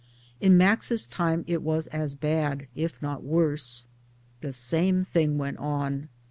[0.39, 3.85] In Max's time it was as bad, if not worse.
[4.41, 5.37] The same thing!
[5.37, 6.09] went on.